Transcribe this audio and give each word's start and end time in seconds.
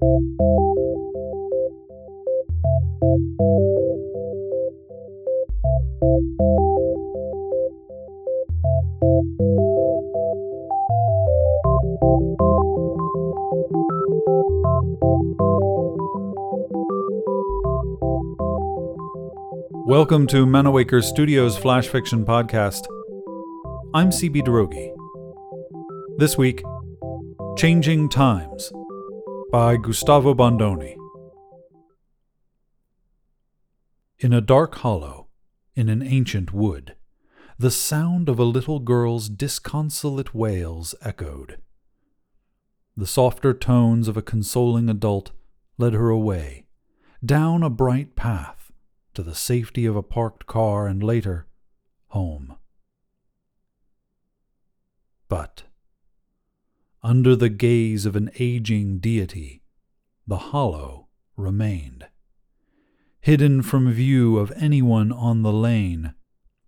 Welcome 0.00 0.16
to 20.28 20.46
Manawaker 20.46 21.04
Studios 21.04 21.58
Flash 21.58 21.88
Fiction 21.88 22.24
Podcast. 22.24 22.86
I'm 23.92 24.08
CB 24.08 24.44
Droege. 24.46 24.96
This 26.16 26.38
week, 26.38 26.62
Changing 27.58 28.08
Times 28.08 28.72
by 29.50 29.76
Gustavo 29.76 30.32
Bondoni. 30.32 30.94
In 34.20 34.32
a 34.32 34.40
dark 34.40 34.76
hollow, 34.76 35.26
in 35.74 35.88
an 35.88 36.02
ancient 36.02 36.52
wood, 36.52 36.94
the 37.58 37.72
sound 37.72 38.28
of 38.28 38.38
a 38.38 38.44
little 38.44 38.78
girl's 38.78 39.28
disconsolate 39.28 40.32
wails 40.32 40.94
echoed. 41.02 41.58
The 42.96 43.08
softer 43.08 43.52
tones 43.52 44.06
of 44.06 44.16
a 44.16 44.22
consoling 44.22 44.88
adult 44.88 45.32
led 45.78 45.94
her 45.94 46.10
away, 46.10 46.66
down 47.24 47.64
a 47.64 47.70
bright 47.70 48.14
path 48.14 48.70
to 49.14 49.24
the 49.24 49.34
safety 49.34 49.84
of 49.84 49.96
a 49.96 50.02
parked 50.02 50.46
car 50.46 50.86
and 50.86 51.02
later, 51.02 51.48
home. 52.08 52.54
But, 55.28 55.64
under 57.02 57.34
the 57.34 57.48
gaze 57.48 58.04
of 58.04 58.14
an 58.16 58.30
aging 58.38 58.98
deity, 58.98 59.62
the 60.26 60.36
hollow 60.36 61.08
remained, 61.36 62.06
hidden 63.20 63.62
from 63.62 63.90
view 63.90 64.38
of 64.38 64.52
anyone 64.56 65.10
on 65.10 65.42
the 65.42 65.52
lane 65.52 66.14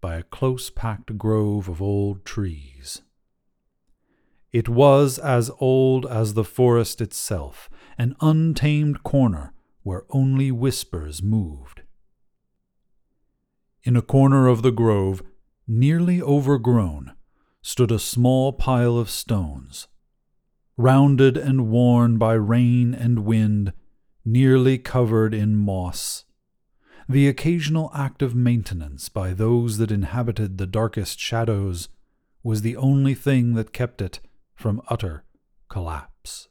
by 0.00 0.16
a 0.16 0.22
close 0.22 0.70
packed 0.70 1.16
grove 1.18 1.68
of 1.68 1.80
old 1.82 2.24
trees. 2.24 3.02
It 4.52 4.68
was 4.68 5.18
as 5.18 5.50
old 5.60 6.04
as 6.06 6.34
the 6.34 6.44
forest 6.44 7.00
itself, 7.00 7.70
an 7.96 8.14
untamed 8.20 9.02
corner 9.02 9.54
where 9.82 10.04
only 10.10 10.50
whispers 10.50 11.22
moved. 11.22 11.82
In 13.84 13.96
a 13.96 14.02
corner 14.02 14.46
of 14.46 14.62
the 14.62 14.70
grove, 14.70 15.22
nearly 15.66 16.20
overgrown, 16.20 17.12
stood 17.62 17.90
a 17.90 17.98
small 17.98 18.52
pile 18.52 18.98
of 18.98 19.10
stones, 19.10 19.88
rounded 20.76 21.36
and 21.36 21.68
worn 21.68 22.18
by 22.18 22.32
rain 22.32 22.94
and 22.94 23.20
wind, 23.20 23.72
nearly 24.24 24.78
covered 24.78 25.34
in 25.34 25.56
moss. 25.56 26.24
The 27.08 27.28
occasional 27.28 27.90
act 27.94 28.22
of 28.22 28.34
maintenance 28.34 29.08
by 29.08 29.34
those 29.34 29.78
that 29.78 29.90
inhabited 29.90 30.58
the 30.58 30.66
darkest 30.66 31.18
shadows 31.18 31.88
was 32.42 32.62
the 32.62 32.76
only 32.76 33.14
thing 33.14 33.54
that 33.54 33.72
kept 33.72 34.00
it 34.00 34.20
from 34.54 34.80
utter 34.88 35.24
collapse. 35.68 36.48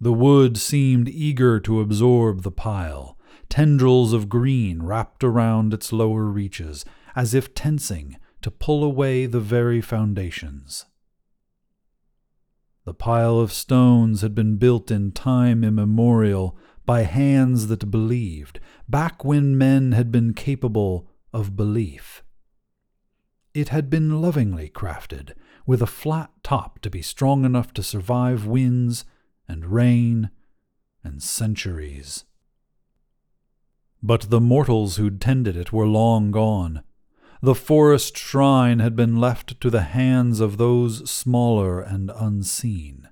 The 0.00 0.12
wood 0.12 0.56
seemed 0.56 1.08
eager 1.08 1.60
to 1.60 1.80
absorb 1.80 2.42
the 2.42 2.50
pile, 2.50 3.18
tendrils 3.48 4.12
of 4.12 4.28
green 4.28 4.82
wrapped 4.82 5.22
around 5.22 5.74
its 5.74 5.92
lower 5.92 6.24
reaches, 6.24 6.84
as 7.14 7.34
if 7.34 7.54
tensing 7.54 8.16
to 8.42 8.50
pull 8.50 8.82
away 8.82 9.26
the 9.26 9.40
very 9.40 9.80
foundations. 9.80 10.86
The 12.90 12.94
pile 12.94 13.38
of 13.38 13.52
stones 13.52 14.20
had 14.20 14.34
been 14.34 14.56
built 14.56 14.90
in 14.90 15.12
time 15.12 15.62
immemorial 15.62 16.58
by 16.84 17.02
hands 17.02 17.68
that 17.68 17.88
believed, 17.88 18.58
back 18.88 19.24
when 19.24 19.56
men 19.56 19.92
had 19.92 20.10
been 20.10 20.34
capable 20.34 21.08
of 21.32 21.54
belief. 21.54 22.24
It 23.54 23.68
had 23.68 23.90
been 23.90 24.20
lovingly 24.20 24.68
crafted, 24.68 25.34
with 25.64 25.80
a 25.80 25.86
flat 25.86 26.32
top 26.42 26.80
to 26.80 26.90
be 26.90 27.00
strong 27.00 27.44
enough 27.44 27.72
to 27.74 27.84
survive 27.84 28.44
winds 28.44 29.04
and 29.46 29.66
rain 29.66 30.30
and 31.04 31.22
centuries. 31.22 32.24
But 34.02 34.30
the 34.30 34.40
mortals 34.40 34.96
who'd 34.96 35.20
tended 35.20 35.56
it 35.56 35.72
were 35.72 35.86
long 35.86 36.32
gone. 36.32 36.82
The 37.42 37.54
forest 37.54 38.18
shrine 38.18 38.80
had 38.80 38.94
been 38.94 39.16
left 39.16 39.60
to 39.62 39.70
the 39.70 39.82
hands 39.82 40.40
of 40.40 40.58
those 40.58 41.08
smaller 41.08 41.80
and 41.80 42.10
unseen. 42.14 43.08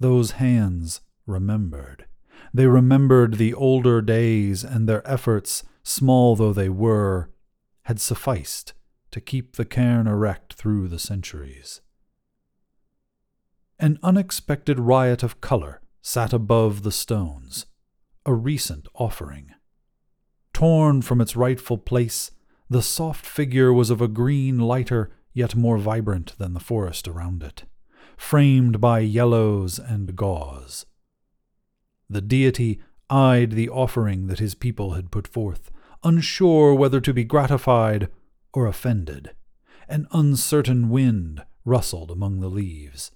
Those 0.00 0.32
hands 0.32 1.02
remembered. 1.26 2.06
They 2.54 2.66
remembered 2.66 3.34
the 3.34 3.52
older 3.52 4.00
days, 4.00 4.64
and 4.64 4.88
their 4.88 5.06
efforts, 5.06 5.62
small 5.82 6.36
though 6.36 6.52
they 6.54 6.70
were, 6.70 7.30
had 7.82 8.00
sufficed 8.00 8.72
to 9.10 9.20
keep 9.20 9.56
the 9.56 9.64
cairn 9.64 10.06
erect 10.06 10.54
through 10.54 10.88
the 10.88 10.98
centuries. 10.98 11.82
An 13.78 13.98
unexpected 14.02 14.78
riot 14.78 15.22
of 15.22 15.40
color 15.40 15.82
sat 16.00 16.32
above 16.32 16.82
the 16.82 16.92
stones, 16.92 17.66
a 18.24 18.32
recent 18.32 18.88
offering. 18.94 19.50
Torn 20.52 21.02
from 21.02 21.20
its 21.20 21.36
rightful 21.36 21.76
place, 21.76 22.30
the 22.68 22.82
soft 22.82 23.24
figure 23.24 23.72
was 23.72 23.90
of 23.90 24.00
a 24.00 24.08
green 24.08 24.58
lighter 24.58 25.10
yet 25.32 25.54
more 25.54 25.78
vibrant 25.78 26.36
than 26.38 26.54
the 26.54 26.60
forest 26.60 27.08
around 27.08 27.42
it, 27.42 27.64
framed 28.16 28.80
by 28.80 29.00
yellows 29.00 29.78
and 29.78 30.16
gauze. 30.16 30.86
The 32.08 32.20
deity 32.20 32.80
eyed 33.10 33.52
the 33.52 33.68
offering 33.68 34.28
that 34.28 34.38
his 34.38 34.54
people 34.54 34.92
had 34.92 35.10
put 35.10 35.26
forth, 35.28 35.70
unsure 36.02 36.74
whether 36.74 37.00
to 37.00 37.12
be 37.12 37.24
gratified 37.24 38.08
or 38.52 38.66
offended. 38.66 39.32
An 39.88 40.06
uncertain 40.12 40.88
wind 40.88 41.44
rustled 41.64 42.10
among 42.10 42.40
the 42.40 42.48
leaves. 42.48 43.10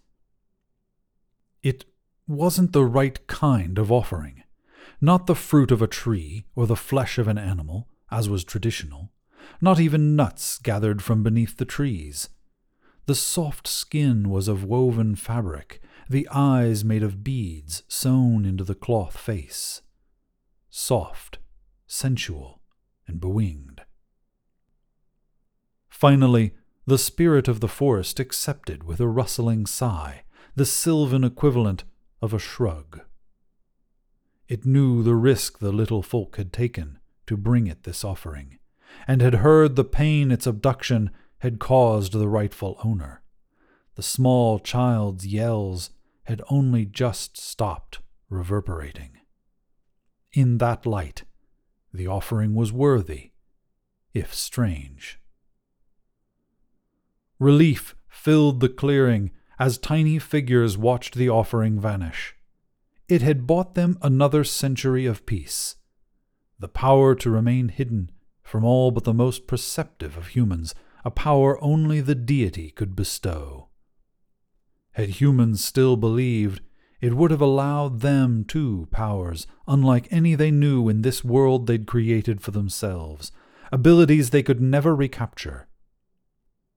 It 1.62 1.84
wasn't 2.26 2.72
the 2.72 2.84
right 2.84 3.26
kind 3.26 3.78
of 3.78 3.91
offering 3.91 4.42
not 5.00 5.26
the 5.26 5.34
fruit 5.34 5.70
of 5.70 5.82
a 5.82 5.87
tree 5.87 6.44
or 6.54 6.66
the 6.66 6.76
flesh 6.76 7.19
of 7.19 7.28
an 7.28 7.38
animal, 7.38 7.88
as 8.10 8.28
was 8.28 8.44
traditional, 8.44 9.10
not 9.60 9.81
even 9.81 10.16
nuts 10.16 10.59
gathered 10.59 11.03
from 11.03 11.22
beneath 11.22 11.56
the 11.56 11.65
trees. 11.65 12.28
The 13.06 13.15
soft 13.15 13.66
skin 13.66 14.28
was 14.28 14.49
of 14.49 14.65
woven 14.65 15.15
fabric, 15.15 15.81
the 16.10 16.28
eyes 16.31 16.84
made 16.84 17.03
of 17.03 17.25
beads 17.25 17.82
sewn 17.88 18.44
into 18.44 18.65
the 18.65 18.75
cloth 18.75 19.16
face. 19.16 19.82
Soft, 20.71 21.38
sensual, 21.87 22.60
and 23.06 23.21
bewinged. 23.21 23.82
Finally, 25.88 26.53
the 26.87 26.99
spirit 26.99 27.49
of 27.49 27.60
the 27.60 27.69
forest 27.69 28.20
accepted 28.20 28.84
with 28.84 29.00
a 29.00 29.09
rustling 29.09 29.66
sigh 29.66 30.22
the 30.55 30.66
sylvan 30.66 31.22
equivalent 31.22 31.84
of 32.20 32.34
a 32.34 32.38
shrug. 32.38 33.00
It 34.49 34.65
knew 34.66 35.03
the 35.03 35.15
risk 35.15 35.59
the 35.59 35.72
little 35.72 36.03
folk 36.03 36.37
had 36.37 36.53
taken 36.53 36.99
to 37.26 37.37
bring 37.37 37.66
it 37.66 37.84
this 37.84 38.05
offering, 38.05 38.59
and 39.06 39.21
had 39.21 39.34
heard 39.34 39.76
the 39.76 39.84
pain 39.84 40.31
its 40.31 40.47
abduction 40.47 41.10
had 41.38 41.59
caused 41.59 42.12
the 42.12 42.28
rightful 42.28 42.78
owner. 42.84 43.22
The 43.94 44.03
small 44.03 44.59
child's 44.59 45.26
yells 45.26 45.91
had 46.25 46.43
only 46.50 46.84
just 46.84 47.37
stopped 47.37 48.00
reverberating. 48.28 49.10
In 50.32 50.59
that 50.59 50.84
light, 50.84 51.25
the 51.93 52.06
offering 52.06 52.54
was 52.54 52.72
worthy, 52.72 53.32
if 54.12 54.34
strange. 54.34 55.19
Relief 57.38 57.94
filled 58.09 58.60
the 58.60 58.69
clearing 58.69 59.31
as 59.59 59.78
tiny 59.78 60.19
figures 60.19 60.76
watched 60.76 61.15
the 61.15 61.28
offering 61.28 61.81
vanish. 61.81 62.34
It 63.08 63.23
had 63.23 63.46
bought 63.46 63.75
them 63.75 63.99
another 64.02 64.44
century 64.44 65.06
of 65.06 65.25
peace, 65.25 65.76
the 66.58 66.69
power 66.69 67.14
to 67.14 67.31
remain 67.31 67.69
hidden 67.69 68.11
from 68.48 68.64
all 68.64 68.90
but 68.90 69.04
the 69.04 69.12
most 69.12 69.46
perceptive 69.46 70.16
of 70.16 70.28
humans, 70.28 70.74
a 71.04 71.10
power 71.10 71.62
only 71.62 72.00
the 72.00 72.14
deity 72.14 72.70
could 72.70 72.96
bestow. 72.96 73.68
Had 74.92 75.10
humans 75.20 75.62
still 75.62 75.98
believed, 75.98 76.62
it 76.98 77.12
would 77.12 77.30
have 77.30 77.42
allowed 77.42 78.00
them, 78.00 78.44
too, 78.44 78.88
powers 78.90 79.46
unlike 79.66 80.08
any 80.10 80.34
they 80.34 80.50
knew 80.50 80.88
in 80.88 81.02
this 81.02 81.22
world 81.22 81.66
they'd 81.66 81.86
created 81.86 82.40
for 82.40 82.50
themselves, 82.50 83.32
abilities 83.70 84.30
they 84.30 84.42
could 84.42 84.62
never 84.62 84.96
recapture. 84.96 85.68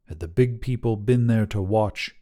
Had 0.09 0.19
the 0.19 0.27
big 0.27 0.59
people 0.59 0.97
been 0.97 1.27
there 1.27 1.45
to 1.45 1.61
watch, 1.61 2.13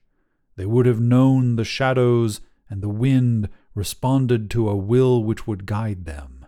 they 0.58 0.68
would 0.68 0.86
have 0.86 1.02
known 1.02 1.56
the 1.56 1.66
shadows 1.66 2.40
and 2.70 2.84
the 2.84 2.88
wind 2.88 3.50
responded 3.74 4.52
to 4.52 4.70
a 4.70 4.76
will 4.76 5.24
which 5.24 5.48
would 5.48 5.66
guide 5.66 6.06
them. 6.06 6.46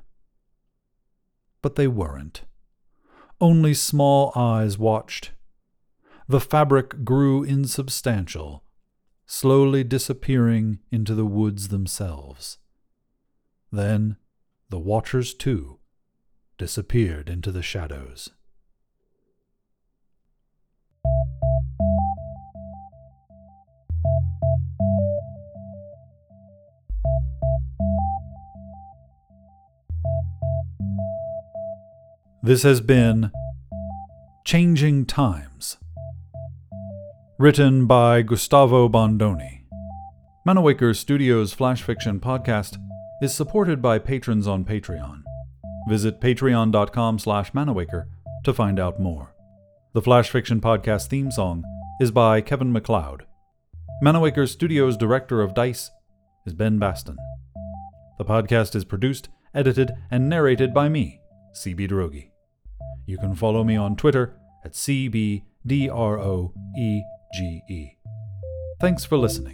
But 1.64 1.78
they 1.78 1.88
weren't. 1.88 2.44
Only 3.42 3.74
small 3.74 4.32
eyes 4.36 4.78
watched. 4.78 5.32
The 6.28 6.40
fabric 6.40 7.04
grew 7.04 7.44
insubstantial, 7.44 8.64
slowly 9.26 9.84
disappearing 9.84 10.78
into 10.92 11.16
the 11.16 11.26
woods 11.26 11.70
themselves. 11.70 12.60
Then 13.72 14.18
the 14.70 14.78
watchers, 14.78 15.34
too, 15.34 15.80
disappeared 16.60 17.30
into 17.30 17.52
the 17.52 17.64
shadows. 17.64 18.30
This 32.44 32.64
has 32.64 32.82
been 32.82 33.32
Changing 34.46 35.06
Times, 35.06 35.78
written 37.38 37.86
by 37.86 38.24
Gustavo 38.24 38.90
Bondoni. 38.90 39.66
Manawaker 40.48 40.96
Studios 40.96 41.54
Flash 41.54 41.84
Fiction 41.84 42.20
Podcast 42.20 42.80
is 43.22 43.32
supported 43.32 43.80
by 43.80 44.00
patrons 44.00 44.48
on 44.48 44.66
Patreon. 44.66 45.22
Visit 45.88 46.20
patreon.com 46.20 47.20
slash 47.20 47.52
manawaker 47.52 48.06
to 48.44 48.54
find 48.56 48.80
out 48.80 49.00
more. 49.00 49.36
The 49.94 50.02
Flash 50.02 50.32
Fiction 50.32 50.60
Podcast 50.60 51.10
theme 51.10 51.30
song 51.30 51.64
is 52.00 52.10
by 52.10 52.42
Kevin 52.42 52.74
MacLeod. 52.74 53.28
Manawaker 54.04 54.50
Studios 54.50 54.98
Director 54.98 55.44
of 55.44 55.54
DICE 55.54 55.92
is 56.48 56.56
Ben 56.56 56.80
Baston. 56.80 57.18
The 58.18 58.26
podcast 58.26 58.76
is 58.76 58.84
produced, 58.84 59.30
edited, 59.54 59.92
and 60.10 60.28
narrated 60.28 60.74
by 60.74 60.90
me, 60.90 61.22
CB 61.54 61.88
Droege. 61.88 62.31
You 63.12 63.18
can 63.18 63.36
follow 63.36 63.66
me 63.66 63.76
on 63.76 63.98
Twitter 63.98 64.38
at 64.64 64.72
CBDROEGE. 64.72 65.44
Thanks 68.80 69.04
for 69.04 69.18
listening. 69.18 69.54